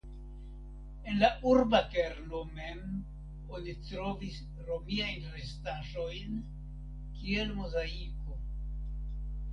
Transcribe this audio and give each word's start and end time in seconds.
En 1.09 1.19
la 1.23 1.27
urba 1.49 1.81
kerno 1.95 2.39
mem 2.55 2.81
oni 3.59 3.75
trovis 3.89 4.41
romiajn 4.71 5.29
restaĵojn 5.37 6.43
kiel 7.21 7.53
mozaiko. 7.61 8.41